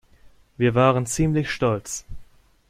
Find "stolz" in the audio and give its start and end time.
1.51-2.05